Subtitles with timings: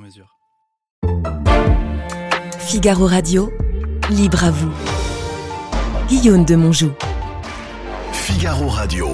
[0.00, 0.36] mesure.
[2.58, 3.50] Figaro Radio,
[4.10, 4.72] libre à vous.
[6.08, 6.90] Guillaume de Monjou.
[8.12, 9.08] Figaro Radio.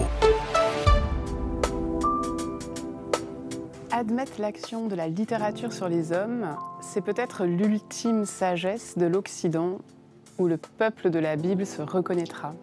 [3.91, 9.79] Admettre l'action de la littérature sur les hommes, c'est peut-être l'ultime sagesse de l'Occident
[10.39, 12.55] où le peuple de la Bible se reconnaîtra.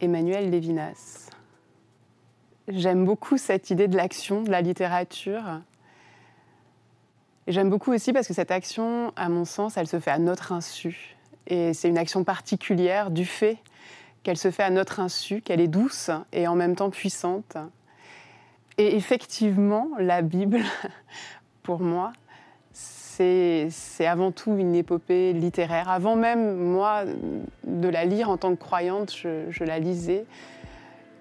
[0.00, 1.30] Emmanuel Lévinas.
[2.68, 5.60] J'aime beaucoup cette idée de l'action, de la littérature.
[7.48, 10.52] J'aime beaucoup aussi parce que cette action, à mon sens, elle se fait à notre
[10.52, 11.16] insu.
[11.46, 13.56] Et c'est une action particulière du fait
[14.22, 17.56] qu'elle se fait à notre insu, qu'elle est douce et en même temps puissante.
[18.76, 20.60] Et effectivement, la Bible,
[21.62, 22.12] pour moi,
[22.70, 25.88] c'est avant tout une épopée littéraire.
[25.88, 27.04] Avant même, moi,
[27.64, 30.26] de la lire en tant que croyante, je, la lisais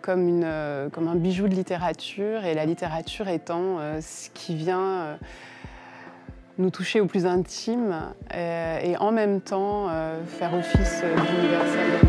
[0.10, 5.18] euh, comme, un bijou de littérature, et la littérature étant euh, ce qui vient euh,
[6.58, 7.96] nous toucher au plus intime,
[8.34, 12.00] euh, et en même temps euh, faire office d'universel.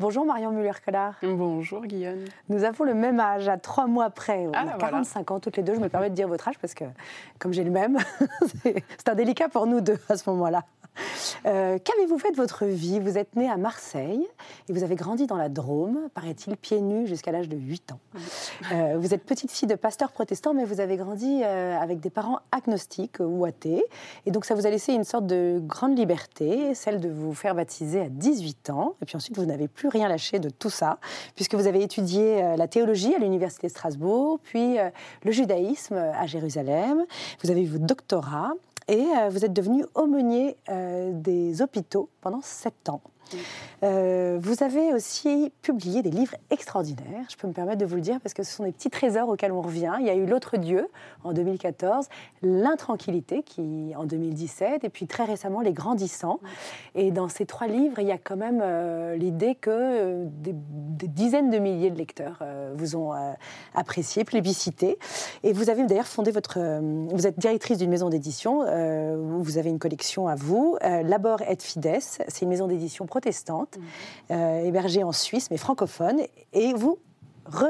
[0.00, 1.14] Bonjour Marion Muller-Collard.
[1.22, 2.24] Bonjour Guillaume.
[2.48, 4.46] Nous avons le même âge, à trois mois près.
[4.46, 4.78] On Ah, a voilà.
[4.78, 5.74] 45 ans toutes les deux.
[5.74, 6.84] Je me permets de dire votre âge parce que,
[7.38, 7.98] comme j'ai le même,
[8.64, 10.62] c'est un délicat pour nous deux à ce moment-là.
[11.46, 13.00] Euh, Qu'avez-vous fait de votre vie?
[13.00, 14.26] Vous êtes née à Marseille
[14.68, 18.00] et vous avez grandi dans la Drôme, paraît-il, pieds nus jusqu'à l'âge de 8 ans.
[18.72, 22.10] Euh, vous êtes petite fille de pasteur protestant, mais vous avez grandi euh, avec des
[22.10, 23.84] parents agnostiques ou athées.
[24.26, 27.54] Et donc ça vous a laissé une sorte de grande liberté, celle de vous faire
[27.54, 28.94] baptiser à 18 ans.
[29.02, 30.98] Et puis ensuite, vous n'avez plus rien lâché de tout ça,
[31.34, 34.76] puisque vous avez étudié la théologie à l'Université de Strasbourg, puis
[35.24, 37.04] le judaïsme à Jérusalem.
[37.42, 38.52] Vous avez eu votre doctorat
[38.88, 43.02] et euh, vous êtes devenu aumônier euh, des hôpitaux pendant sept ans.
[43.82, 48.00] Euh, vous avez aussi publié des livres extraordinaires, je peux me permettre de vous le
[48.00, 49.94] dire, parce que ce sont des petits trésors auxquels on revient.
[50.00, 50.88] Il y a eu L'autre Dieu
[51.22, 52.06] en 2014,
[52.42, 56.40] L'intranquillité qui en 2017, et puis très récemment Les Grandissants.
[56.94, 60.54] Et dans ces trois livres, il y a quand même euh, l'idée que euh, des,
[60.54, 62.42] dizaines de milliers de lecteurs
[62.74, 63.12] vous ont
[63.74, 64.98] apprécié, plébiscité.
[65.42, 66.58] Et vous avez d'ailleurs fondé votre...
[66.80, 71.56] vous êtes directrice d'une maison d'édition, où vous avez une collection à vous, Labor et
[71.60, 73.78] Fides, c'est une maison d'édition protestante,
[74.32, 76.20] euh, hébergée en Suisse, mais francophone,
[76.52, 76.98] et vous
[77.46, 77.64] re,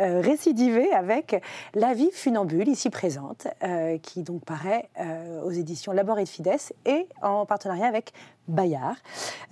[0.00, 1.40] euh, récidivez avec
[1.74, 6.50] La vie funambule, ici présente, euh, qui donc paraît euh, aux éditions Labor et Fides
[6.86, 8.12] et en partenariat avec
[8.46, 8.96] Bayard.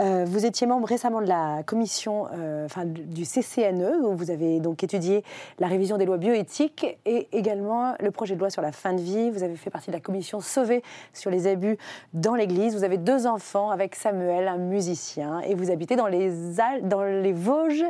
[0.00, 2.26] Euh, vous étiez membre récemment de la commission,
[2.64, 5.24] enfin du CCNE, où vous avez donc étudié
[5.58, 9.00] la révision des lois bioéthiques et également le projet de loi sur la fin de
[9.00, 9.30] vie.
[9.30, 10.82] Vous avez fait partie de la commission Sauver
[11.14, 11.78] sur les abus
[12.12, 12.76] dans l'Église.
[12.76, 16.30] Vous avez deux enfants avec Samuel, un musicien, et vous habitez dans les,
[16.82, 17.84] dans les Vosges.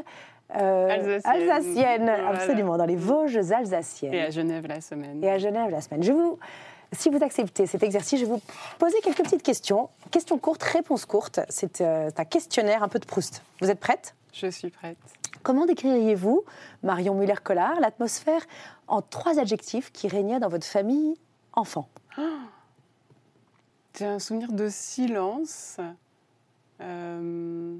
[0.57, 2.29] Euh, alsaciennes, Voilà.
[2.29, 5.23] absolument, dans les Vosges alsaciennes Et à Genève la semaine.
[5.23, 6.03] et à Genève la semaine.
[6.03, 6.39] Je vous,
[6.93, 8.43] si vous acceptez cet exercice, je vais vous
[8.79, 9.89] poser quelques petites questions.
[10.11, 11.41] Questions courtes, réponses courtes.
[11.49, 13.43] C'est euh, un questionnaire un peu de Proust.
[13.61, 14.15] Vous êtes prête?
[14.33, 14.99] Je suis prête.
[15.43, 16.45] Comment décririez-vous,
[16.83, 18.43] Marion Muller-Collard, l'atmosphère
[18.87, 21.17] en trois adjectifs qui régnaient dans votre famille
[21.55, 21.89] enfant?
[23.99, 25.79] J'ai un souvenir de silence,
[26.81, 27.77] euh,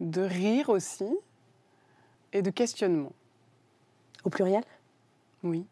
[0.00, 1.08] de rire aussi,
[2.32, 3.12] et de questionnement.
[4.24, 4.62] Au pluriel?
[5.42, 5.64] Oui.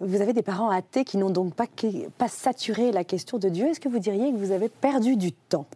[0.00, 3.66] Vous avez des parents athées qui n'ont donc pas, saturé la question de Dieu.
[3.66, 5.66] Est-ce que vous diriez que vous avez perdu du temps?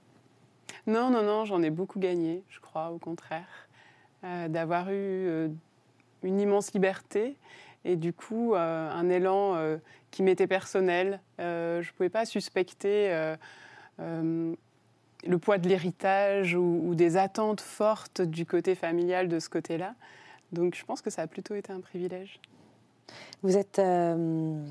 [0.87, 3.69] Non, non, non, j'en ai beaucoup gagné, je crois, au contraire.
[4.25, 5.49] Euh, D'avoir eu euh,
[6.23, 7.37] une immense liberté
[7.87, 9.57] et du coup euh, un élan
[10.11, 11.21] qui m'était personnel.
[11.39, 13.35] Je ne pouvais pas suspecter
[15.27, 19.95] le poids de l'héritage ou, ou des attentes fortes du côté familial de ce côté-là.
[20.53, 22.41] Donc je pense que ça a plutôt été un privilège.
[23.43, 24.63] Vous êtes, euh,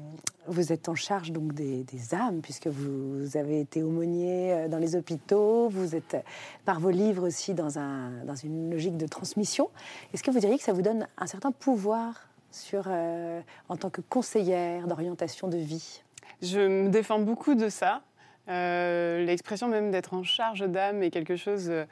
[0.48, 4.78] vous êtes en charge donc des, des âmes, puisque vous avez été aumônier euh, dans
[4.78, 6.18] les hôpitaux, vous êtes
[6.66, 9.70] par vos livres aussi dans, un, dans une logique de transmission.
[10.14, 13.90] Est-ce que vous diriez que ça vous donne un certain pouvoir sur, euh, en tant
[13.90, 16.04] que conseillère d'orientation de vie?
[16.42, 18.04] Je me défends beaucoup de ça.
[18.50, 21.86] Euh, L'expression même d'être en charge d'âme est quelque chose euh,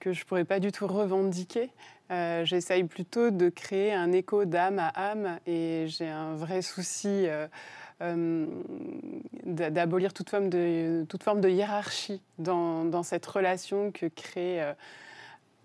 [0.00, 1.70] que je ne pourrais pas du tout revendiquer.
[2.10, 7.26] Euh, J'essaye plutôt de créer un écho d'âme à âme et j'ai un vrai souci
[9.44, 14.60] d'abolir toute, forme de, hiérarchie dans, cette relation que crée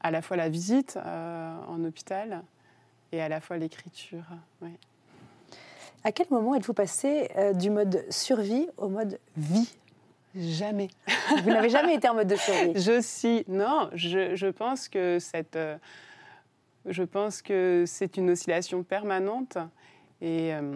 [0.02, 2.44] à la fois la visite en hôpital
[3.14, 4.26] et à la fois l'écriture.
[6.04, 9.74] À quel moment êtes-vous passé du mode survie au mode vie?
[10.38, 10.90] Jamais.
[11.44, 12.74] Vous n'avez jamais été en mode de survie.
[12.76, 15.78] Je suis non, je, je pense que cette, euh,
[16.86, 19.58] je pense que c'est une oscillation permanente
[20.22, 20.74] et, euh,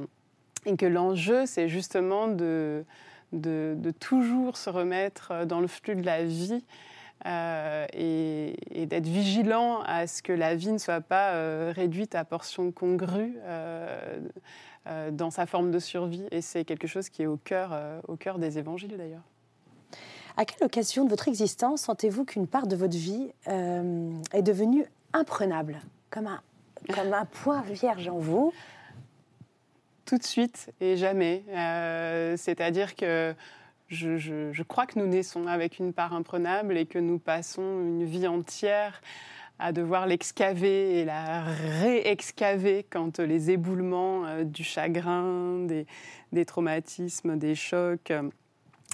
[0.65, 2.85] et que l'enjeu c'est justement de,
[3.33, 6.63] de, de toujours se remettre dans le flux de la vie
[7.25, 12.15] euh, et, et d'être vigilant à ce que la vie ne soit pas euh, réduite
[12.15, 13.37] à portions congrues
[15.11, 16.25] dans sa forme de survie.
[16.31, 17.77] Et c'est quelque chose qui est au cœur,
[18.07, 19.21] au cœur des évangiles d'ailleurs.
[20.39, 24.85] À quelle occasion de votre existence sentez-vous qu'une part de votre vie euh, est devenue
[25.11, 26.41] imprenable, comme un,
[26.93, 28.53] comme un point vierge en vous
[30.05, 31.43] tout de suite et jamais.
[31.49, 33.35] Euh, C'est-à-dire que
[33.89, 38.25] je, crois que nous naissons avec une part imprenable et que nous passons une vie
[38.25, 39.01] entière
[39.59, 45.85] à devoir l'excaver et la réexcaver quand les éboulements euh, du chagrin, des,
[46.31, 48.13] des traumatismes, des chocs,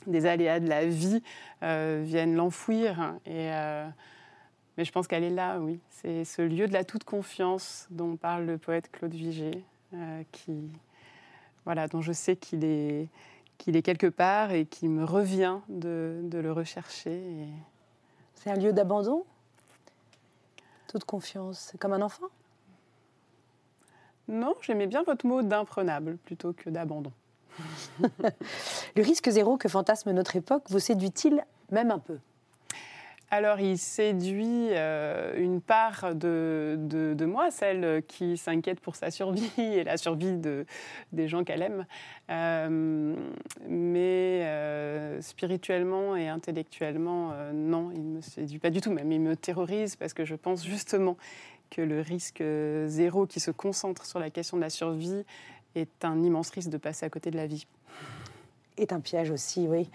[0.08, 1.24] des aléas de la vie
[1.64, 3.16] euh, viennent l'enfouir.
[3.26, 3.88] Et, euh,
[4.78, 5.80] mais je pense qu'elle est là, oui.
[5.90, 9.64] C'est ce lieu de la toute confiance dont parle le poète Claude Vigée,
[9.94, 10.70] euh, qui,
[11.64, 13.08] voilà, dont je sais qu'il est,
[13.58, 17.16] qu'il est quelque part et qui me revient de, de le rechercher.
[17.16, 17.48] Et...
[18.36, 19.26] C'est un lieu d'abandon?
[20.88, 22.28] Toute confiance, comme un enfant?
[24.28, 27.12] Non, j'aimais bien votre mot d'imprenable plutôt que d'abandon.
[28.96, 32.18] Le risque zéro que fantasme notre époque vous séduit-il même un peu?
[33.32, 39.52] Alors, il séduit euh, une part de, de- moi, celle qui s'inquiète pour sa survie
[39.58, 40.66] et la survie de,
[41.12, 41.86] des gens qu'elle aime.
[42.30, 43.16] Euh,
[43.68, 48.92] mais euh, spirituellement et intellectuellement, non, il ne me séduit pas du tout.
[48.92, 51.18] Même, il me terrorise parce que je pense justement
[51.72, 52.44] que le risque
[52.86, 55.26] zéro qui se concentre sur la question de la survie
[55.76, 57.68] est un immense risque de passer à côté de la vie.
[58.78, 59.90] Est un piège aussi, oui.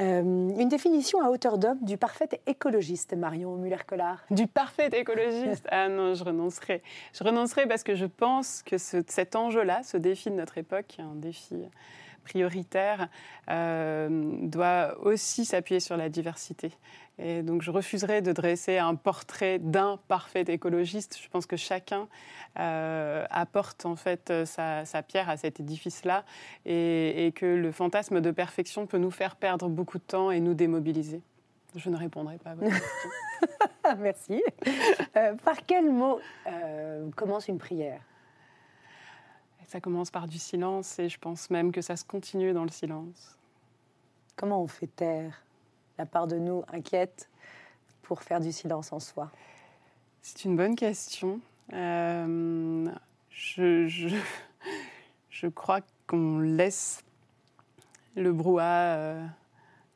[0.00, 4.18] Euh, une définition à hauteur d'homme du parfait écologiste, Marion Muller-Collard.
[4.32, 5.66] Du parfait écologiste?
[5.70, 6.82] Ah non, je renoncerai.
[7.12, 10.96] Je renoncerai parce que je pense que ce- cet enjeu-là, ce défi de notre époque,
[10.98, 11.54] un défi
[12.24, 13.08] prioritaire,
[13.48, 14.08] euh,
[14.42, 16.72] doit aussi s'appuyer sur la diversité.
[17.18, 21.18] Et donc je refuserai de dresser un portrait d'un parfait écologiste.
[21.22, 22.08] Je pense que chacun
[22.58, 26.24] euh, apporte en fait euh, sa, sa pierre à cet édifice-là
[26.66, 30.40] et, et que le fantasme de perfection peut nous faire perdre beaucoup de temps et
[30.40, 31.22] nous démobiliser.
[31.74, 33.10] Je ne répondrai pas à votre question.
[33.98, 34.42] Merci.
[35.16, 38.00] Euh, par quel mot euh, commence une prière?
[39.66, 42.70] Ça commence par du silence et je pense même que ça se continue dans le
[42.70, 43.36] silence.
[44.36, 45.42] Comment on fait taire?
[45.98, 47.28] La part de nous inquiète
[48.02, 49.30] pour faire du silence en soi
[50.22, 51.40] C'est une bonne question.
[51.72, 52.88] Euh,
[53.30, 53.88] je,
[55.30, 57.02] je, crois qu'on laisse
[58.14, 59.26] le brouhaha euh,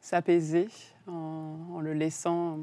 [0.00, 0.68] s'apaiser
[1.06, 2.58] en, le laissant,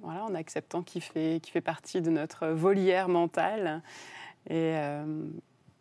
[0.00, 3.82] voilà, en acceptant qu'il fait, qu'il fait partie de notre volière mentale.
[4.48, 5.28] Et euh,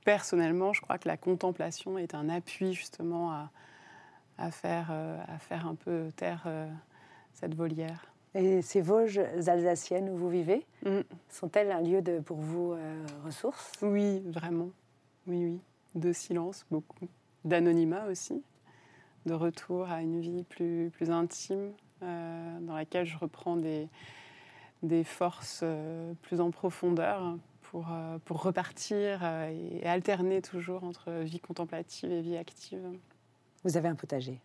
[0.04, 3.52] personnellement, je crois que la contemplation est un appui justement à,
[4.38, 6.68] à faire, euh, à faire un peu taire euh,
[7.34, 8.06] cette volière.
[8.34, 11.00] Et ces Vosges alsaciennes où vous vivez, Mm.
[11.30, 14.70] sont-elles un lieu de, pour vous euh, ressources Oui, vraiment.
[15.28, 15.60] Oui, oui.
[15.96, 17.08] De silence, beaucoup.
[17.46, 18.44] D'anonymat aussi.
[19.26, 21.72] De retour à une vie plus, plus intime,
[22.04, 23.88] euh, dans laquelle je reprends des,
[24.84, 27.88] des forces euh, plus en profondeur pour,
[28.26, 32.86] pour repartir et alterner toujours entre vie contemplative et vie active.
[33.66, 34.40] Vous avez un potager.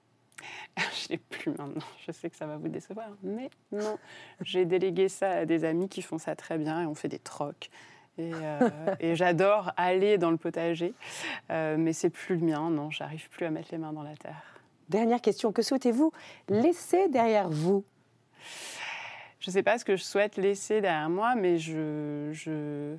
[0.77, 1.85] Je l'ai plus maintenant.
[2.07, 3.99] Je sais que ça va vous décevoir, mais non.
[4.41, 7.19] J'ai délégué ça à des amis qui font ça très bien et on fait des
[7.19, 7.71] trocs.
[8.17, 10.95] Et, euh, et j'adore aller dans le potager,
[11.51, 12.71] Euh, mais c'est plus le mien.
[12.71, 14.61] Non, j'arrive plus à mettre les mains dans la terre.
[14.89, 16.13] Dernière question, que souhaitez-vous
[16.49, 17.85] laisser derrière vous?
[19.39, 22.31] Je ne sais pas ce que je souhaite laisser derrière moi, mais je.
[22.33, 22.97] je...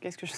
[0.00, 0.32] Qu'est-ce que je.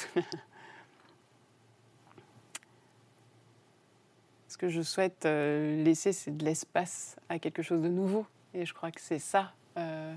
[4.56, 8.24] Ce que je souhaite euh, laisser, c'est de l'espace à quelque chose de nouveau.
[8.54, 10.14] Et je crois que c'est ça, euh,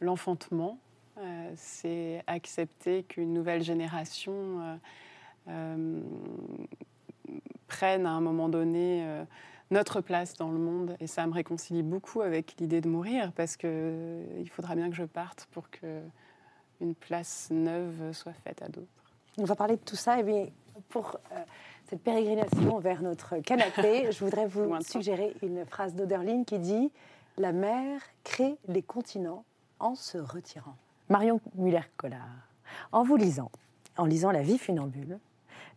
[0.00, 0.78] l'enfantement.
[1.18, 4.78] Euh, c'est accepter qu'une nouvelle génération
[7.66, 9.06] prenne à un moment donné
[9.70, 10.96] notre place dans le monde.
[10.98, 15.04] Et ça me réconcilie beaucoup avec l'idée de mourir parce qu'il faudra bien que je
[15.04, 16.00] parte pour que
[16.80, 18.86] une place neuve soit faite à d'autres.
[19.36, 20.18] On va parler de tout ça.
[20.20, 20.46] Et bien,
[20.88, 21.18] pour
[21.88, 26.90] cette pérégrination vers notre canapé, je voudrais vous suggérer une phrase d'Oderlin qui dit
[27.38, 29.44] La mer crée les continents
[29.80, 30.76] en se retirant.
[31.08, 32.48] Marion Muller-Collard,
[32.92, 33.50] en vous lisant,
[33.96, 35.18] en lisant La vie funambule,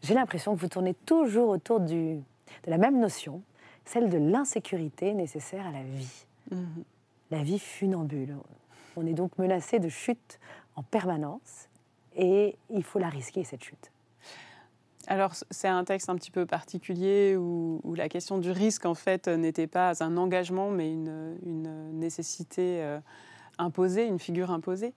[0.02, 2.24] j'ai l'impression que vous tournez toujours autour du, de
[2.70, 3.42] la même notion,
[3.86, 6.26] celle de l'insécurité nécessaire à la vie.
[6.52, 6.84] Mhm.
[7.30, 8.36] La vie funambule.
[8.98, 10.40] On est donc menacé de chute
[10.76, 11.70] en permanence
[12.18, 13.92] et il faut la risquer, cette chute.
[15.12, 19.28] Alors, c'est un texte un petit peu particulier où, la question du risque, en fait,
[19.28, 21.36] n'était pas un engagement, mais une,
[21.92, 22.98] nécessité euh,
[23.58, 24.94] imposée, une figure imposée.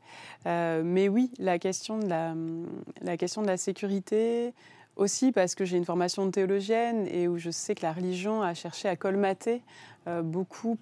[0.46, 4.54] Euh, mais oui, la question, de la, sécurité,
[4.94, 8.54] aussi parce que j'ai une formation théologienne et où je sais que la religion a
[8.54, 9.62] cherché à colmater
[10.06, 10.78] euh, beaucoup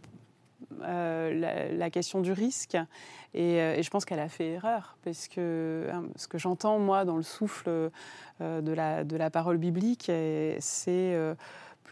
[0.83, 2.77] euh, la, question du risque.
[2.77, 7.17] Euh, et, je pense qu'elle a fait erreur, parce que ce que j'entends, moi, dans
[7.17, 7.91] le souffle
[8.41, 10.11] de, la, de la parole biblique,
[10.61, 11.17] c'est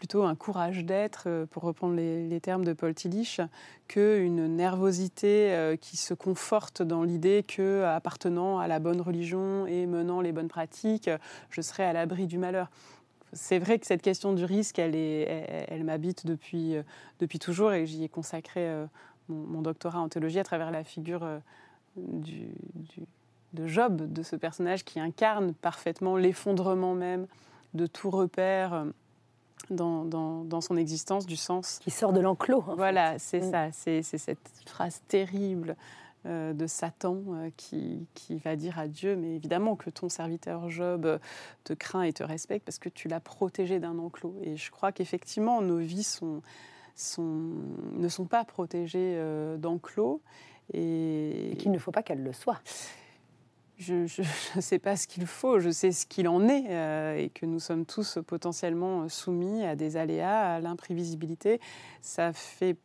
[0.01, 3.39] plutôt un courage d'être, euh, pour reprendre les, termes de Paul Tillich,
[3.87, 9.85] qu'une nervosité euh, qui se conforte dans l'idée que, appartenant à la bonne religion et
[9.85, 11.11] menant les bonnes pratiques,
[11.51, 12.71] je serai à l'abri du malheur.
[13.33, 16.83] C'est vrai que cette question du risque, elle, elle, m'habite depuis, euh,
[17.19, 18.69] depuis toujours et j'y ai consacré
[19.29, 21.25] mon, doctorat en théologie à travers la figure
[21.95, 22.49] du,
[23.53, 27.27] de Job, de ce personnage qui incarne parfaitement l'effondrement même
[27.73, 28.85] de tout repère
[29.69, 31.79] dans, dans, son existence du sens.
[31.81, 32.63] Qui sort de l'enclos.
[32.75, 33.51] Voilà, c'est mm.
[33.51, 35.75] ça, c'est cette phrase terrible
[36.25, 40.69] euh, de Satan euh, qui, qui, va dire à Dieu, mais évidemment que ton serviteur
[40.69, 41.17] Job euh,
[41.63, 44.35] te craint et te respecte parce que tu l'as protégé d'un enclos.
[44.43, 46.41] Et je crois qu'effectivement, nos vies sont,
[46.95, 47.51] sont,
[47.95, 49.19] ne sont pas protégées
[49.57, 50.21] d'enclos.
[50.73, 52.61] Et, et qu'il ne faut pas qu'elles le soient
[53.81, 54.21] je
[54.55, 57.45] ne sais pas ce qu'il faut, je sais ce qu'il en est euh, et que
[57.45, 61.59] nous sommes tous potentiellement soumis à des aléas, à l'imprévisibilité.
[62.01, 62.77] Ça fait,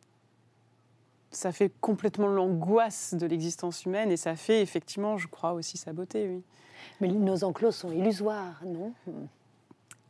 [1.37, 5.93] ça fait complètement l'angoisse de l'existence humaine et ça fait effectivement, je crois, aussi sa
[5.93, 6.43] beauté, oui.
[6.99, 8.93] Mais nos enclos sont illusoires, non?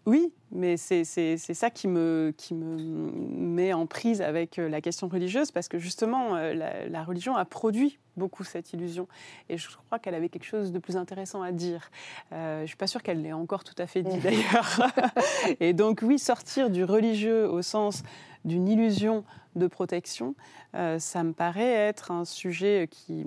[0.05, 5.10] Oui, mais c'est ça qui me, qui me met en prise avec euh, la question
[5.10, 6.53] religieuse, parce que justement, euh,
[6.89, 9.10] la, religion a produit beaucoup cette illusion.
[9.50, 11.91] Et je crois qu'elle avait quelque chose de plus intéressant à dire.
[12.31, 14.79] Euh, je ne suis pas sûre qu'elle l'ait encore tout à fait dit d'ailleurs.
[15.60, 18.03] Et donc oui, sortir du religieux au sens
[18.47, 19.23] d'une illusion
[19.55, 20.35] de protection,
[20.73, 23.25] ça me paraît être un sujet qui,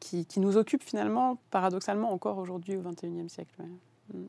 [0.00, 3.54] qui, nous occupe finalement, paradoxalement, encore aujourd'hui au XXIe siècle.
[4.12, 4.24] Mm.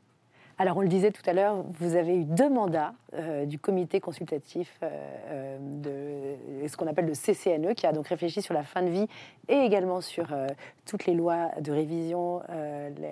[0.58, 4.00] Alors, on le disait tout à l'heure, vous avez eu deux mandats euh, du comité
[4.00, 4.88] consultatif euh,
[5.28, 5.95] euh, de
[6.68, 9.06] ce qu'on appelle le CCNE, qui a donc réfléchi sur la fin de vie
[9.48, 10.26] et également sur
[10.86, 12.42] toutes les lois de révision,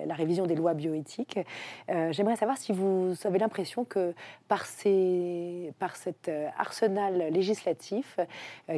[0.05, 1.39] la révision des lois bioéthiques.
[1.87, 4.13] J'aimerais savoir si vous avez l'impression que
[4.49, 8.19] par, ces, par cet arsenal législatif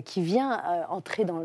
[0.06, 1.42] qui vient entrer dans,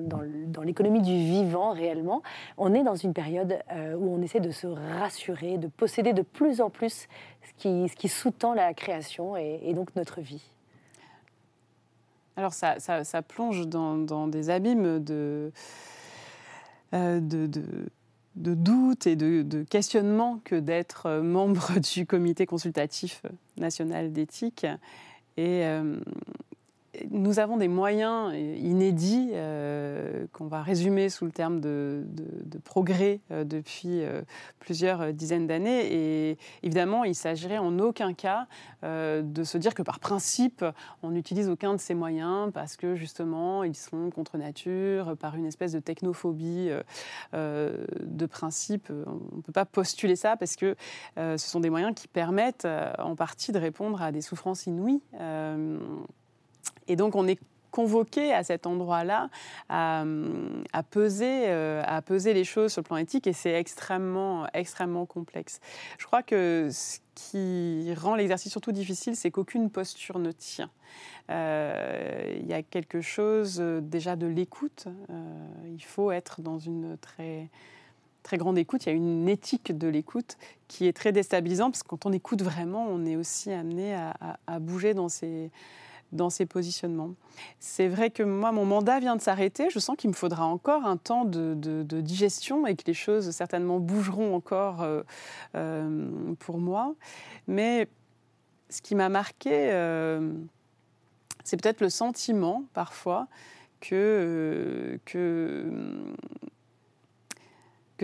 [0.62, 2.22] l'économie du vivant réellement,
[2.58, 6.60] on est dans une période où on essaie de se rassurer, de posséder de plus
[6.60, 7.08] en plus
[7.42, 10.42] ce qui, ce qui sous-tend la création et, donc notre vie?
[12.36, 15.52] Alors ça, ça, plonge dans, des abîmes de,
[16.94, 17.46] euh, de,
[18.36, 23.22] de doutes et de, de questionnements que d'être membre du comité consultatif
[23.58, 24.66] national d'éthique.
[25.36, 25.98] Et, euh,
[27.11, 32.04] nous avons des moyens inédits euh, qu'on va résumer sous le terme de,
[32.64, 34.20] progrès euh, depuis euh,
[34.58, 35.87] plusieurs dizaines d'années.
[35.90, 38.46] Et évidemment, il s'agirait en aucun cas
[38.82, 40.64] de se dire que par principe,
[41.02, 45.46] on n'utilise aucun de ces moyens parce que justement, ils sont contre nature, par une
[45.46, 46.70] espèce de technophobie
[47.32, 48.90] de principe.
[48.90, 50.76] On ne peut pas postuler ça parce que
[51.16, 52.66] ce sont des moyens qui permettent
[52.99, 55.02] en partie de répondre à des souffrances inouïes.
[56.88, 57.38] Et donc on est
[57.72, 59.28] convoqué à cet endroit-là
[59.68, 60.04] à,
[60.90, 65.58] peser, euh, à peser les choses sur le plan éthique et c'est extrêmement, extrêmement complexe.
[65.98, 70.70] Je crois que ce qui rend l'exercice surtout difficile, c'est qu'aucune posture ne tient.
[71.30, 74.86] Euh, il y a quelque chose euh, déjà de l'écoute.
[75.66, 77.48] il faut être dans une très
[78.22, 80.36] très grande écoute, il y a une éthique de l'écoute
[80.68, 84.38] qui est très déstabilisante parce que quand on écoute vraiment, on est aussi amené à,
[84.46, 85.50] à bouger dans ces,
[86.12, 87.14] dans ces positionnements.
[87.59, 89.71] C'est vrai que moi, mon mandat vient de s'arrêter.
[89.71, 93.81] Je sens qu'il me faudra encore un temps de, digestion et que les choses certainement
[93.81, 95.02] bougeront encore euh,
[95.54, 96.95] euh, pour moi.
[97.47, 97.88] Mais
[98.69, 100.33] ce qui m'a marqué, euh,
[101.45, 103.28] c'est peut-être le sentiment parfois
[103.81, 105.66] que, que,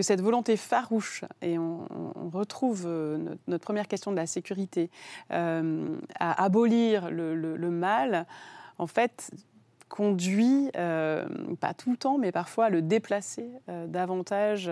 [0.01, 1.87] cette volonté farouche, et on,
[2.31, 2.87] retrouve
[3.47, 4.89] notre, première question de la sécurité,
[5.29, 8.25] à abolir le, mal,
[8.77, 9.31] en fait,
[9.87, 13.49] conduit, pas tout le temps, mais parfois à le déplacer
[13.87, 14.71] davantage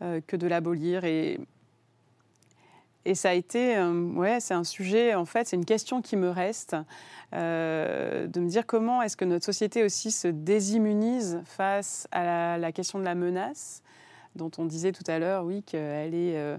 [0.00, 1.04] que de l'abolir.
[1.04, 1.38] Et
[3.06, 6.16] et ça a été, euh, ouais, c'est un sujet, en fait, c'est une question qui
[6.16, 6.74] me reste,
[7.34, 12.72] euh, de me dire comment est-ce que notre société aussi se désimmunise face à la,
[12.72, 13.82] question de la menace,
[14.36, 16.58] dont on disait tout à l'heure, oui, qu'elle est euh,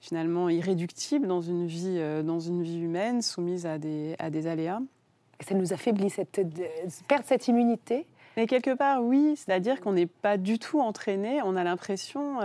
[0.00, 4.80] finalement irréductible dans une vie, dans une vie humaine, soumise à des, à des aléas.
[5.40, 6.40] Et ça nous affaiblit, cette,
[7.06, 8.06] perdre cette immunité
[8.36, 12.40] Mais quelque part, oui, c'est-à-dire qu'on n'est pas du tout entraîné, on a l'impression...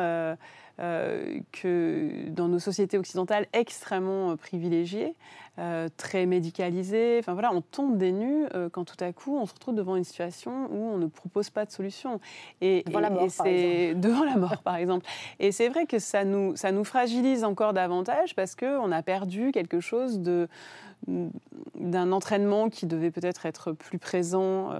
[0.79, 5.13] Euh, que dans nos sociétés occidentales extrêmement euh, privilégiées,
[5.59, 9.53] euh, très médicalisées, enfin voilà, on tombe des nues quand tout à coup on se
[9.53, 12.19] retrouve devant une situation où on ne propose pas de solution.
[12.61, 13.99] Et, devant la mort, par exemple.
[14.01, 15.05] Devant la mort, par exemple.
[15.39, 19.51] Et c'est vrai que ça nous, ça nous fragilise encore davantage parce qu'on a perdu
[19.51, 20.47] quelque chose de
[21.75, 24.71] d'un entraînement qui devait peut-être être plus présent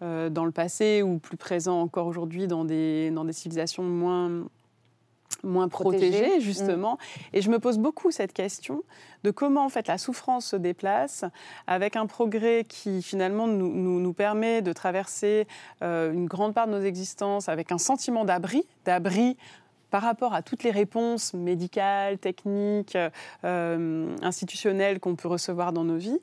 [0.00, 4.46] dans le passé ou plus présent encore aujourd'hui dans des, dans des civilisations moins,
[5.42, 6.40] moins protégée, mm.
[6.40, 6.98] justement.
[7.32, 8.82] Et je me pose beaucoup cette question
[9.24, 11.24] de comment en fait la souffrance se déplace
[11.66, 15.46] avec un progrès qui finalement nous, nous, permet de traverser
[15.82, 19.36] euh, une grande part de nos existences avec un sentiment d'abri, d'abri
[19.90, 22.96] par rapport à toutes les réponses médicales, techniques,
[23.44, 26.20] euh, institutionnelles qu'on peut recevoir dans nos vies,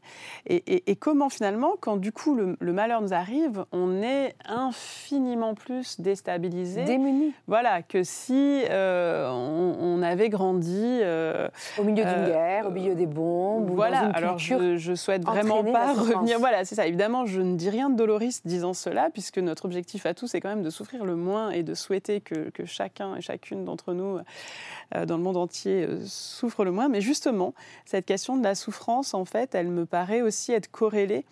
[0.48, 6.84] et, comment finalement, quand du coup le, malheur nous arrive, on est infiniment plus déstabilisé,
[6.84, 12.96] démuni, voilà, que si euh, on, avait grandi euh, au milieu d'une guerre, au milieu
[12.96, 13.98] des bombes, voilà.
[13.98, 16.40] Ou dans une alors je, je souhaite vraiment pas revenir.
[16.40, 16.88] Voilà, c'est ça.
[16.88, 20.40] Évidemment, je ne dis rien de doloriste disant cela, puisque notre objectif à tous, c'est
[20.40, 23.94] quand même de souffrir le moins et de souhaiter que, que chacun et chacune d'entre
[23.94, 24.20] nous
[24.96, 26.88] euh, dans le monde entier euh, souffre le moins.
[26.88, 27.54] Mais justement,
[27.86, 31.26] cette question de la souffrance, en fait, elle me paraît aussi être corrélée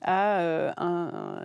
[0.00, 0.72] à, euh,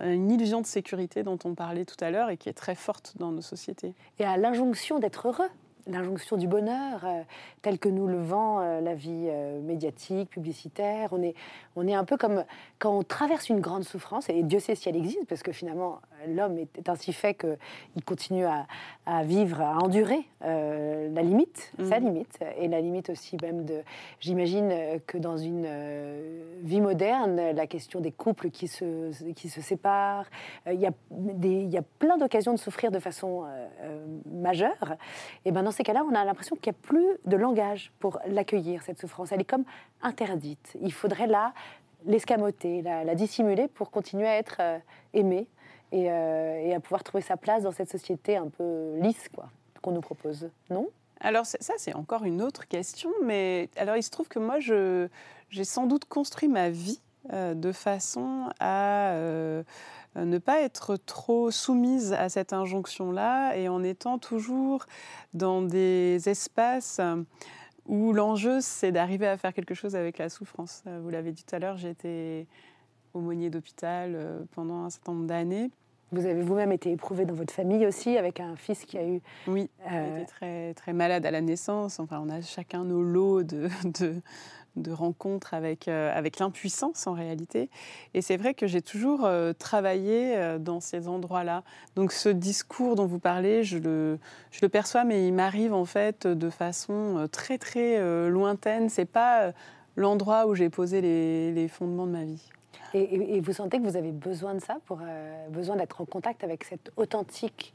[0.04, 3.14] une illusion de sécurité dont on parlait tout à l'heure et qui est très forte
[3.18, 3.94] dans nos sociétés.
[4.18, 5.48] Et à l'injonction d'être heureux
[5.88, 7.22] l'injonction du bonheur, euh,
[7.62, 11.08] tel que nous le vend euh, la vie euh, médiatique, publicitaire.
[11.12, 11.34] On est,
[11.76, 12.44] on est un peu comme
[12.78, 16.00] quand on traverse une grande souffrance, et Dieu sait si elle existe, parce que finalement,
[16.28, 18.66] l'homme est, ainsi fait qu'il continue à,
[19.06, 22.04] à, vivre, à endurer la limite, sa mmh.
[22.04, 23.82] limite, et la limite aussi même de...
[24.20, 24.72] J'imagine
[25.06, 25.68] que dans une
[26.62, 30.26] vie moderne, la question des couples qui se, qui se séparent,
[30.66, 33.44] il y, a des, y a plein d'occasions de souffrir de façon
[34.30, 34.96] majeure.
[35.44, 38.18] Et ben dans ces cas-là, on a l'impression qu'il n'y a plus de langage pour
[38.26, 39.30] l'accueillir, cette souffrance.
[39.30, 39.64] Elle est comme
[40.02, 40.76] interdite.
[40.82, 41.54] Il faudrait là
[42.04, 44.78] l'escamoter, la, dissimuler pour continuer à être euh,
[45.14, 45.46] aimé
[45.92, 49.28] euh, et, à pouvoir trouver sa place dans cette société un peu lisse
[49.80, 50.88] qu'on nous propose, non?
[51.20, 55.64] Alors ça, c'est encore une autre question, mais alors il se trouve que moi, j'ai
[55.64, 57.00] sans doute construit ma vie
[57.32, 59.62] euh, de façon à euh,
[60.24, 64.86] ne pas être trop soumise à cette injonction-là et en étant toujours
[65.34, 67.00] dans des espaces
[67.88, 70.82] où l'enjeu, c'est d'arriver à faire quelque chose avec la souffrance.
[70.86, 72.46] Euh, vous l'avez dit tout à l'heure, j'ai été
[73.14, 75.70] aumônier d'hôpital euh, pendant un certain nombre d'années.
[76.12, 79.20] Vous avez vous-même été éprouvé dans votre famille aussi, avec un fils qui a eu...
[79.46, 82.00] Oui, il était très, très malade à la naissance.
[82.00, 83.68] Enfin, on a chacun nos lots de,
[84.00, 84.14] de
[84.88, 87.70] rencontres avec, euh, avec l'impuissance en réalité.
[88.14, 91.62] Et c'est vrai que j'ai toujours euh, travaillé euh, dans ces endroits-là.
[91.96, 94.18] Donc ce discours dont vous parlez, je le,
[94.50, 98.88] je le perçois, mais il m'arrive en fait de façon très très lointaine.
[98.88, 99.52] C'est pas
[99.96, 102.48] l'endroit où j'ai posé les, les, fondements de ma vie.
[102.94, 105.00] Et, et, vous sentez que vous avez besoin de ça, pour
[105.50, 107.74] besoin d'être en contact avec cette authentique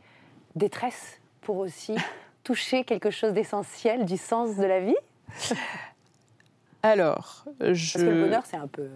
[0.55, 1.95] détresse pour aussi
[2.43, 4.95] toucher quelque chose d'essentiel du sens de la vie?
[6.85, 7.93] Alors, je...
[7.93, 8.89] Parce que le bonheur, c'est un peu.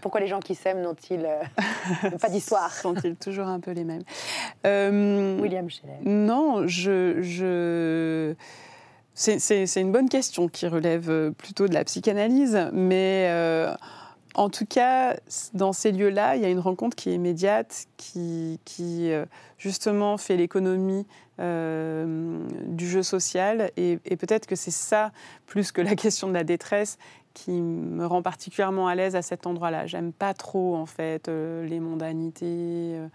[0.00, 4.04] Pourquoi les gens qui s'aiment n'ont-ils euh, pas d'histoire Sont-ils toujours un peu les mêmes?
[4.64, 5.98] Euh, William Scheller.
[6.04, 7.20] Non, je.
[7.22, 8.34] je...
[9.14, 13.28] C'est une bonne question qui relève euh, plutôt de la psychanalyse, mais
[14.36, 15.16] en tout cas,
[15.54, 19.10] dans ces lieux-là, il y a une rencontre qui est immédiate, qui, qui
[19.58, 21.06] justement fait l'économie
[21.38, 23.70] du jeu social.
[23.76, 25.12] Et, et peut-être que c'est ça,
[25.46, 26.98] plus que la question de la détresse,
[27.34, 29.86] qui me rend particulièrement à l'aise à cet endroit-là.
[29.86, 33.08] J'aime pas trop en fait euh, les mondanités, euh,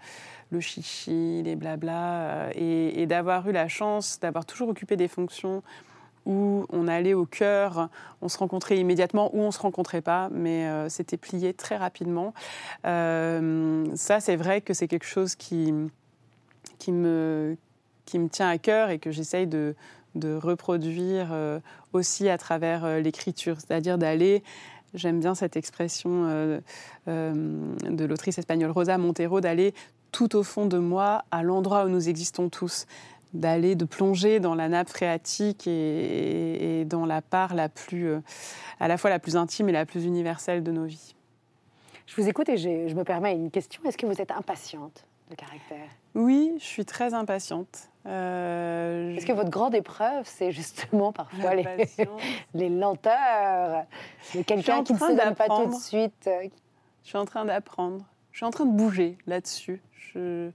[0.50, 5.62] le chichi, les blabla, euh, et, d'avoir eu la chance d'avoir toujours occupé des fonctions
[6.26, 7.88] où on allait au cœur,
[8.20, 12.34] on se rencontrait immédiatement ou on ne se rencontrait pas, mais c'était plié très rapidement.
[12.84, 15.72] Ça, c'est vrai que c'est quelque chose qui,
[16.78, 17.56] qui, me,
[18.04, 19.74] qui me tient à cœur et que j'essaye de,
[20.14, 21.60] de reproduire euh,
[21.92, 24.42] aussi à travers l'écriture, c'est-à-dire d'aller
[24.92, 26.60] J'aime bien cette expression
[27.06, 29.72] de l'autrice espagnole Rosa Montero, d'aller
[30.10, 32.86] tout au fond de moi, à l'endroit où nous existons tous
[33.32, 38.20] d'aller, de plonger dans la nappe phréatique et, dans la part la plus, euh,
[38.80, 41.14] à la fois la plus intime et la plus universelle de nos vies.
[42.06, 43.82] Je vous écoute et je me permets une question.
[43.84, 45.06] Est-ce que vous êtes impatiente?
[45.30, 47.88] De caractère Oui, je suis très impatiente.
[48.06, 51.66] Euh, Est-ce que votre grande épreuve, c'est justement parfois les,
[52.54, 53.84] les, lenteurs
[54.34, 56.28] de quelqu'un qui ne se donne pas tout de suite
[57.04, 58.04] Je suis en train d'apprendre.
[58.32, 59.82] Je suis en train de bouger là-dessus.
[59.94, 60.50] Je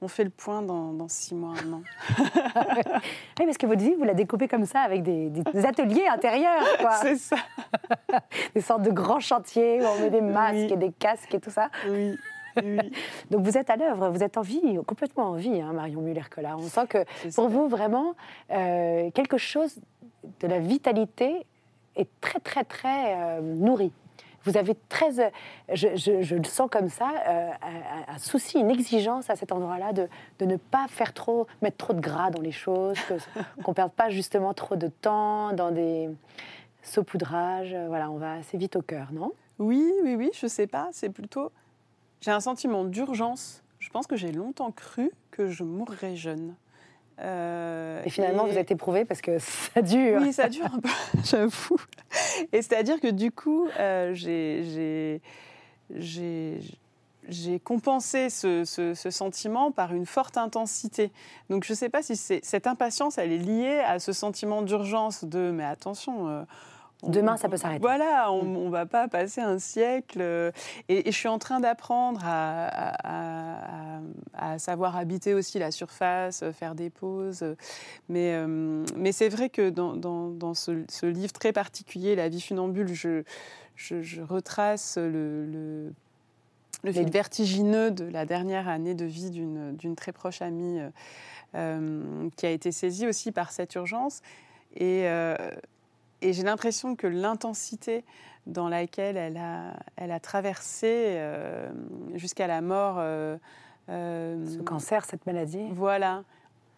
[0.00, 1.82] on fait le point dans, six mois, un an.
[2.20, 5.32] oui, parce que votre vie, vous la découpez comme ça, avec des,
[5.64, 6.62] ateliers intérieurs.
[7.02, 7.36] C'est ça.
[8.54, 11.50] des sortes de grands chantiers où on met des masques et des casques et tout
[11.50, 11.70] ça.
[11.88, 12.16] Oui.
[13.30, 16.56] Donc vous êtes à l'œuvre, vous êtes en vie, complètement en vie, hein, Marion Muller-Collat.
[16.56, 18.14] On sent que pour vous, vraiment,
[18.50, 19.76] euh, quelque chose
[20.40, 21.46] de la vitalité
[21.96, 23.92] est très, très, très euh, nourri.
[24.44, 25.32] Vous avez très,
[25.72, 27.50] je, le sens comme ça, euh,
[28.08, 30.08] un, souci, une exigence à cet endroit-là de,
[30.44, 32.96] ne pas faire trop, mettre trop de gras dans les choses,
[33.64, 36.08] qu'on ne perde pas justement trop de temps dans des
[36.82, 37.76] saupoudrages.
[37.88, 39.32] Voilà, on va assez vite au cœur, non?
[39.58, 40.88] Oui, oui, oui, je sais pas.
[40.92, 41.50] C'est plutôt,
[42.20, 43.62] j'ai un sentiment d'urgence.
[43.78, 46.54] Je pense que j'ai longtemps cru que je mourrais jeune.
[47.20, 49.38] Euh, et finalement, vous êtes éprouvé parce que
[49.74, 50.20] ça dure.
[50.20, 50.88] Oui, ça dure un peu,
[51.24, 51.80] j'avoue.
[52.52, 55.20] Et c'est-à-dire que du coup, euh, j'ai
[57.64, 61.10] compensé ce, ce, sentiment par une forte intensité.
[61.50, 65.24] Donc je ne sais pas si cette impatience, elle est liée à ce sentiment d'urgence
[65.24, 66.28] de mais attention.
[66.28, 66.42] Euh,
[67.04, 67.80] Demain, ça peut s'arrêter.
[67.80, 68.70] Voilà, on ne mm.
[68.70, 70.18] va pas passer un siècle.
[70.20, 70.50] Euh,
[70.88, 72.98] et, je suis en train d'apprendre à,
[74.58, 77.44] savoir habiter aussi la surface, faire des pauses.
[78.08, 82.92] Mais, euh, mais c'est vrai que dans, dans, ce, livre très particulier, La vie funambule,
[82.92, 83.22] je,
[83.76, 85.92] je, retrace le,
[86.82, 90.80] le, fil vertigineux de la dernière année de vie d'une très proche amie
[91.54, 94.20] euh, qui a été saisie aussi par cette urgence.
[94.74, 95.06] Et
[96.20, 98.04] et j'ai l'impression que l'intensité
[98.46, 101.70] dans laquelle elle a, elle a traversé euh,
[102.14, 102.96] jusqu'à la mort.
[102.98, 103.36] Euh,
[103.90, 105.66] euh, Ce cancer, cette maladie.
[105.72, 106.24] Voilà.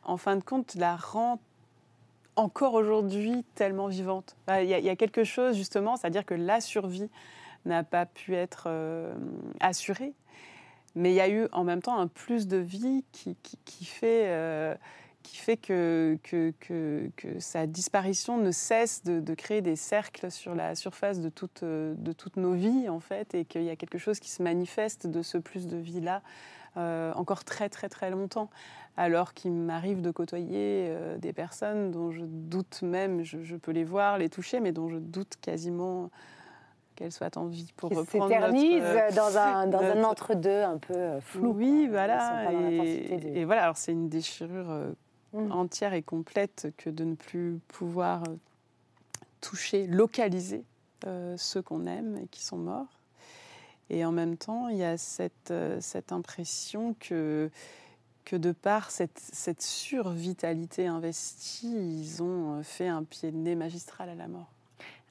[0.04, 1.40] En fin de compte, la rend
[2.36, 4.36] encore aujourd'hui tellement vivante.
[4.48, 7.10] Il y, a quelque chose, justement, c'est-à-dire que la survie
[7.66, 8.68] n'a pas pu être
[9.58, 10.14] assurée.
[10.94, 13.84] Mais il y a eu en même temps un plus de vie qui, qui, qui
[13.84, 14.78] fait
[15.22, 20.74] qui fait que, que, que, sa disparition ne cesse de, créer des cercles sur la
[20.74, 24.18] surface de, toute, de toutes nos vies, en fait, et qu'il y a quelque chose
[24.18, 26.22] qui se manifeste de ce plus de vie-là
[26.76, 28.48] euh, encore très, très, très longtemps.
[28.96, 33.82] Alors qu'il m'arrive de côtoyer euh, des personnes dont je doute même, je, peux les
[33.82, 36.10] voir, les toucher, mais dont je doute quasiment
[36.94, 40.78] qu'elles soient en vie pour qui reprendre s'éternisent euh, dans un, dans un entre-deux un
[40.78, 41.54] peu flou.
[41.56, 42.52] Oui, voilà.
[42.52, 44.94] Et, et, voilà, alors c'est une déchirure
[45.32, 45.52] Mmh.
[45.52, 48.34] entière et complète que de ne plus pouvoir euh,
[49.40, 50.64] toucher, localiser
[51.06, 52.98] euh, ceux qu'on aime et qui sont morts.
[53.90, 57.48] Et en même temps, il y a cette, euh, cette impression que,
[58.24, 64.08] que de par cette, cette survitalité investie, ils ont fait un pied de nez magistral
[64.08, 64.50] à la mort.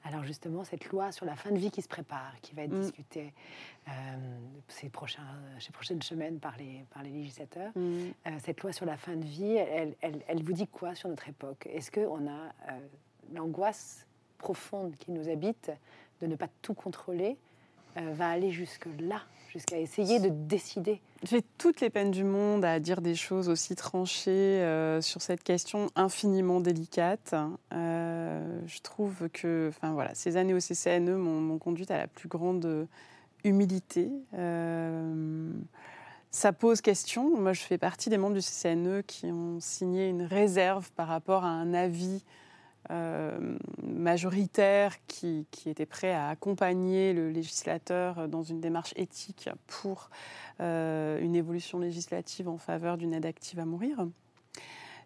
[0.04, 2.72] Alors justement, cette loi sur la fin de vie qui se prépare, qui va être
[2.72, 2.80] mmh.
[2.80, 3.32] discutée
[3.88, 3.92] euh,
[4.68, 5.22] ces, prochains,
[5.58, 7.80] ces prochaines semaines par les, par les législateurs, mmh.
[7.80, 11.08] euh, cette loi sur la fin de vie, elle, elle, elle vous dit quoi sur
[11.08, 11.68] notre époque?
[11.70, 12.78] Est-ce qu'on a euh,
[13.34, 14.06] l'angoisse
[14.38, 15.70] profonde qui nous habite
[16.22, 17.36] de ne pas tout contrôler
[17.96, 19.22] va aller jusque-là?
[19.52, 21.00] Jusqu'à essayer de décider.
[21.22, 25.42] J'ai toutes les peines du monde à dire des choses aussi tranchées euh, sur cette
[25.42, 27.34] question infiniment délicate.
[27.72, 32.28] Euh, je trouve que enfin, voilà, ces années au CCNE m'ont conduite à la plus
[32.28, 32.86] grande
[33.44, 34.10] humilité.
[34.34, 35.52] Euh,
[36.30, 37.36] ça pose question.
[37.36, 41.44] Moi, je fais partie des membres du CCNE qui ont signé une réserve par rapport
[41.44, 42.22] à un avis
[42.90, 50.10] euh, majoritaire qui, était prêt à accompagner le législateur dans une démarche éthique pour
[50.60, 54.06] euh, une évolution législative en faveur d'une aide active à mourir.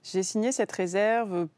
[0.03, 1.49] J'ai signé cette réserve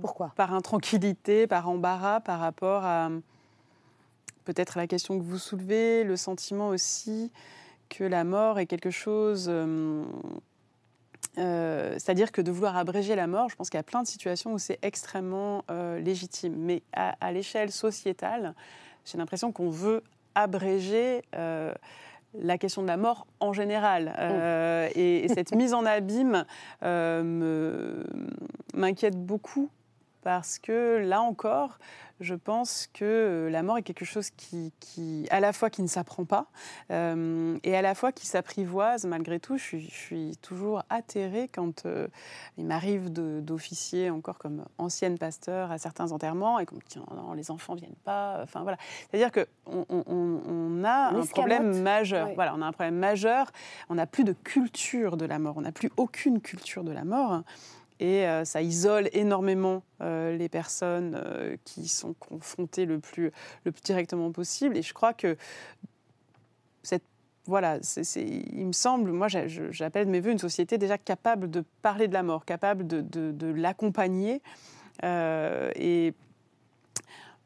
[0.00, 0.32] Pourquoi?
[0.36, 3.10] Par intranquillité, par embarras, par rapport à
[4.44, 7.30] peut-être la question que vous soulevez, le sentiment aussi
[7.88, 10.04] que la mort est quelque chose euh,
[11.38, 14.08] Euh, C'est-à-dire que de vouloir abréger la mort, je pense qu'il y a plein de
[14.08, 16.54] situations où c'est extrêmement euh, légitime.
[16.56, 18.54] Mais à, à l'échelle sociétale,
[19.04, 20.02] j'ai l'impression qu'on veut
[20.34, 21.72] abréger euh,
[22.38, 24.12] la question de la mort en général.
[24.94, 26.44] Et, et cette mise en abîme
[26.82, 28.04] me-
[28.74, 29.68] m'inquiète beaucoup
[30.22, 31.78] parce que là encore,
[32.20, 35.80] je pense que euh, la mort est quelque chose qui, qui à la fois qui
[35.80, 36.48] ne s'apprend pas
[36.90, 39.56] euh, et à la fois qui s'apprivoise malgré tout.
[39.56, 42.08] Je suis, je suis toujours atterrée quand euh,
[42.58, 47.32] il m'arrive d'officier encore comme ancienne pasteur à certains enterrements et qu'on me dit non,
[47.32, 48.40] les enfants viennent pas.
[48.42, 48.76] Enfin voilà.
[49.10, 52.26] C'est-à-dire qu'on on, on- on a un problème majeur.
[52.34, 53.50] Voilà, on a un problème majeur.
[53.88, 55.54] On n'a plus de culture de la mort.
[55.56, 57.42] On n'a plus aucune culture de la mort.
[58.00, 63.30] Et euh, ça isole énormément euh, les personnes euh, qui sont confrontées le plus,
[63.84, 64.76] directement possible.
[64.78, 65.36] Et je crois que
[66.82, 67.04] cette
[67.46, 67.78] voilà,
[68.16, 72.12] il me semble, moi j'appelle de mes voeux une société déjà capable de parler de
[72.12, 74.40] la mort, capable de, l'accompagner.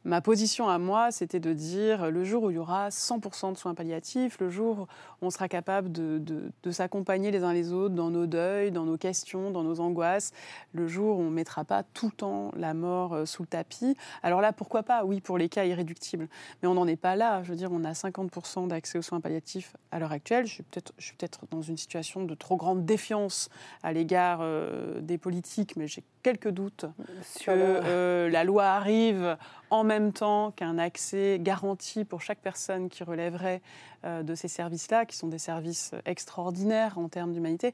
[0.04, 3.58] Ma position à moi, c'était de dire le jour où il y aura 100% de
[3.58, 4.86] soins palliatifs, le jour
[5.22, 8.96] où on sera capable de, s'accompagner les uns les autres dans nos deuils, dans nos
[8.96, 10.32] questions, dans nos angoisses,
[10.72, 13.48] le jour où on ne mettra pas tout le temps la mort euh, sous le
[13.48, 13.96] tapis.
[14.22, 15.04] Alors là, pourquoi pas?
[15.04, 16.28] Oui, pour les cas irréductibles.
[16.62, 17.42] Mais on n'en est pas là.
[17.42, 20.46] Je veux dire, on a 50% d'accès aux soins palliatifs à l'heure actuelle.
[20.46, 23.48] Je suis peut-être je suis peut-être dans une situation de trop grande défiance
[23.82, 28.64] à l'égard euh, des politiques, mais j'ai quelques doutes que Sur le- euh, la loi
[28.64, 29.37] arrive
[29.70, 33.62] en même temps qu'un accès garanti pour chaque personne qui relèverait
[34.04, 37.72] euh, de ces services-là, qui sont des services extraordinaires en termes d'humanité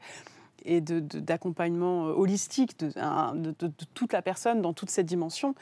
[0.66, 5.54] et d'accompagnement euh, holistique de, de- de- de toute la personne dans toute cette dimension.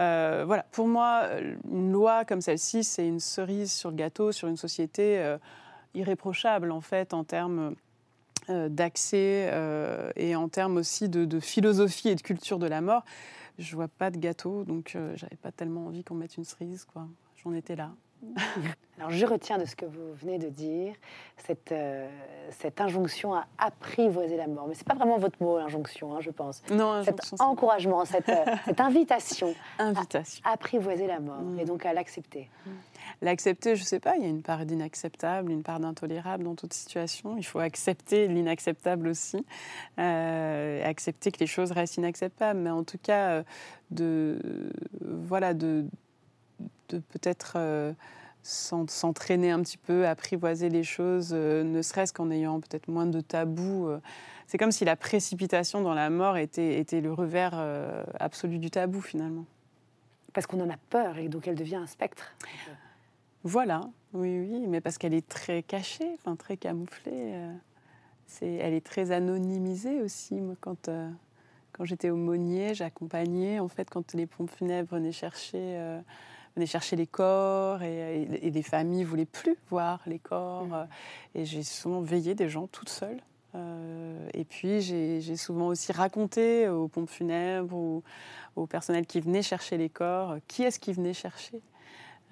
[0.00, 1.24] Euh, voilà, pour moi,
[1.70, 5.36] une loi comme celle-ci, c'est une cerise sur le gâteau, sur une société
[5.94, 7.74] irréprochable en fait en termes
[8.68, 13.04] d'accès euh, et en termes aussi de, de philosophie et de culture de la mort.
[13.58, 16.84] Je vois pas de gâteau, donc euh, j'avais pas tellement envie qu'on mette une cerise,
[16.84, 17.08] quoi.
[17.42, 17.94] J'en étais là.
[18.98, 20.94] Alors, je retiens de ce que vous venez de dire
[21.36, 22.08] cette, euh,
[22.50, 24.66] cette injonction à apprivoiser la mort.
[24.68, 26.62] Mais c'est pas vraiment votre mot, injonction, hein, je pense.
[26.70, 30.40] Non, Cet injonction, encouragement, cette, euh, cette invitation invitation.
[30.46, 31.58] à apprivoiser la mort Mm.
[31.60, 32.48] et donc à l'accepter.
[33.20, 36.72] L'accepter, je sais pas, il y a une part d'inacceptable, une part d'intolérable dans toute
[36.72, 37.36] situation.
[37.36, 39.44] Il faut accepter l'inacceptable aussi,
[39.98, 42.60] euh, accepter que les choses restent inacceptables.
[42.60, 43.42] Mais en tout cas,
[43.90, 44.38] de,
[45.02, 45.84] voilà, de,
[46.88, 47.92] de peut-être euh,
[48.42, 53.06] s'en- s'entraîner un petit peu, apprivoiser les choses, euh, ne serait-ce qu'en ayant peut-être moins
[53.06, 53.88] de tabous.
[53.88, 54.00] euh.
[54.46, 57.58] C'est comme si la précipitation dans la mort était, était le revers
[58.20, 59.44] absolu du tabou finalement.
[60.32, 62.32] Parce qu'on en a peur et donc elle devient un spectre.
[63.42, 63.80] Voilà,
[64.12, 67.34] oui, oui, mais parce qu'elle est très cachée, enfin très camouflée.
[68.26, 70.34] c'est, elle est très anonymisée aussi.
[70.40, 71.10] Moi, quand, euh,
[71.72, 76.00] quand j'étais aumônier, j'accompagnais, en fait, quand les pompes funèbres venaient chercher, euh,
[76.56, 80.66] venaient chercher les corps et, et- et les familles ne voulaient plus voir les corps.
[80.72, 80.84] euh,
[81.34, 83.20] et j'ai souvent veillé des gens toute seule.
[83.54, 88.02] Euh, et puis, j'ai, souvent aussi raconté aux pompes funèbres ou
[88.54, 91.60] au personnel qui venait chercher les corps, euh, qui est-ce qui venait chercher.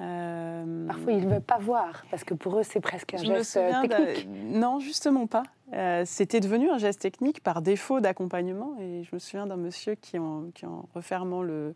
[0.00, 3.24] Euh, Parfois, ils ne veulent pas voir parce que pour eux, c'est presque un je
[3.26, 4.28] geste technique.
[4.50, 5.44] Non, justement pas.
[5.72, 8.74] Euh, C'était devenu un geste technique par défaut d'accompagnement.
[8.80, 11.74] Et je me souviens d'un monsieur qui, en, qui, en refermant le.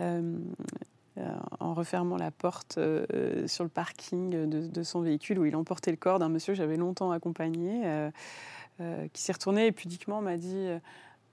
[0.00, 0.38] euh,
[1.60, 5.90] en refermant la porte euh, sur le parking de, de son véhicule où il emportait
[5.90, 8.10] le corps d'un monsieur que j'avais longtemps accompagné, euh,
[8.80, 10.78] euh, qui s'est retourné et pudiquement m'a dit euh,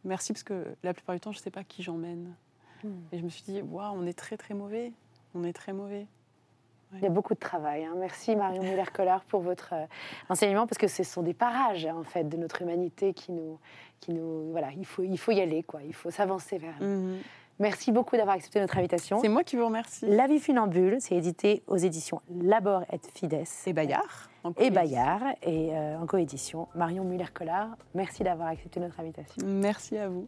[0.04, 2.34] merci parce que la plupart du temps je ne sais pas qui j'emmène.
[2.84, 2.90] Hmm.
[3.12, 4.92] Et je me suis dit waouh on est très très mauvais,
[5.34, 6.08] on est très mauvais.
[6.94, 7.84] Il y a beaucoup de travail.
[7.84, 7.94] hein.
[8.00, 9.86] Merci Marion Muller-Collard pour votre euh,
[10.30, 13.60] enseignement parce que ce sont des parages en fait de notre humanité qui nous,
[14.00, 15.82] qui nous, voilà, il faut, il faut y aller quoi.
[15.84, 16.80] Il faut s'avancer vers.
[16.82, 17.18] Mhm.
[17.60, 19.20] Merci beaucoup d'avoir accepté notre invitation.
[19.22, 20.06] C'est moi qui vous remercie.
[20.08, 23.44] La vie funambule, c'est édité aux éditions Labor et Fides.
[23.66, 24.30] Et Bayard.
[24.58, 24.70] Et.
[24.70, 26.68] Bayard, et euh, en coédition.
[26.76, 29.42] Marion Muller-Collard, merci d'avoir accepté notre invitation.
[29.46, 30.28] Merci à vous.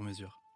[0.01, 0.50] sur mesure.